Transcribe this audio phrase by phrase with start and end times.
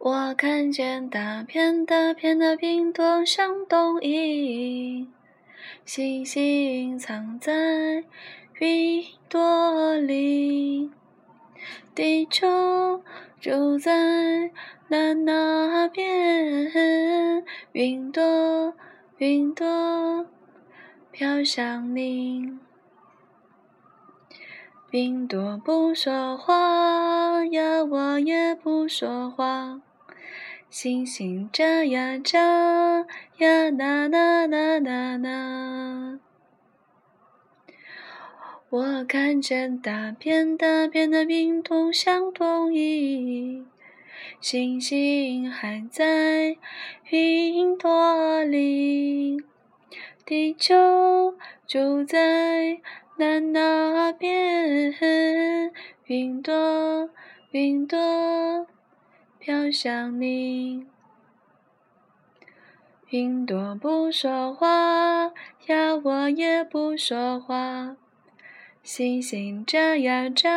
[0.00, 5.08] 我看见大片大片的云朵向东移，
[5.84, 8.04] 星星藏在
[8.60, 10.92] 云朵里，
[11.96, 13.02] 地球
[13.40, 14.52] 就在
[14.86, 16.72] 那那边，
[17.72, 18.72] 云朵
[19.16, 20.26] 云朵
[21.10, 22.56] 飘向你，
[24.92, 29.80] 云朵不说话呀，我也不说话。
[30.70, 32.38] 星星眨呀眨
[33.38, 36.18] 呀，啦啦啦啦啦。
[38.68, 43.64] 我看见大片大片的云朵向东移，
[44.42, 46.58] 星星还在
[47.08, 49.42] 云朵里，
[50.26, 51.34] 地球
[51.66, 52.78] 就在
[53.16, 54.94] 南那边，
[56.04, 57.08] 云朵
[57.52, 58.66] 云朵。
[59.38, 60.84] 飘向你，
[63.10, 65.32] 云朵不说话
[65.66, 67.96] 呀，我也不说话。
[68.82, 70.50] 星星眨呀眨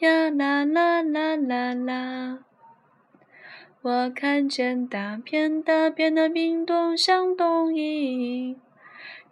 [0.00, 2.40] 呀，啦啦啦啦啦。
[3.80, 8.56] 我看见大片大片的冰冻向东移，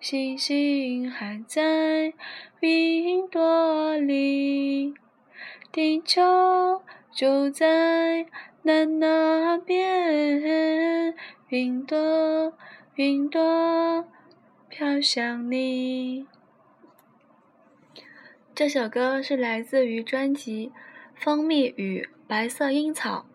[0.00, 2.14] 星星还在
[2.61, 4.95] 云朵里，
[5.77, 6.82] 地球
[7.12, 8.27] 就在。
[8.62, 11.14] 那那边，
[11.48, 12.55] 云朵，
[12.94, 14.08] 云朵
[14.70, 16.27] 飘向你。
[18.55, 20.72] 这首歌是来自于专辑
[21.22, 23.27] 《蜂蜜与白色樱草》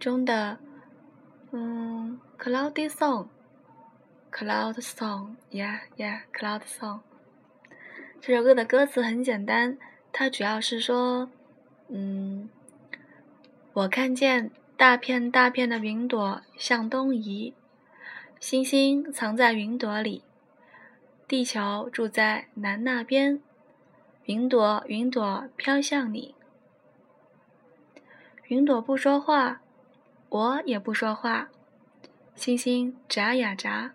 [0.00, 0.58] 中的，
[1.50, 7.00] 嗯，Cloudy Song，Cloud Song，Yeah Yeah，Cloud Song。
[8.20, 9.76] 这首歌的歌词很简单，
[10.12, 11.28] 它主要是说，
[11.92, 12.48] 嗯，
[13.74, 14.50] 我看见。
[14.74, 17.54] 大片大片的云朵向东移，
[18.40, 20.24] 星星藏在云朵里，
[21.28, 23.40] 地球住在南那边。
[24.24, 26.34] 云朵，云朵飘向你。
[28.48, 29.60] 云朵不说话，
[30.30, 31.50] 我也不说话。
[32.34, 33.92] 星星眨呀眨。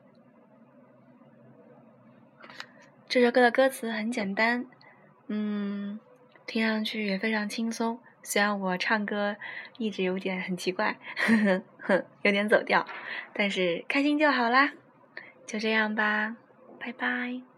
[3.09, 4.66] 这首歌的歌词很简单，
[5.28, 6.00] 嗯，
[6.47, 8.00] 听上去也非常轻松。
[8.24, 9.38] 虽然我唱歌
[9.78, 12.85] 一直有点很奇怪，呵呵，有点走调，
[13.34, 14.72] 但是开心就好啦。
[15.46, 16.36] 就这样吧，
[16.80, 17.56] 拜拜。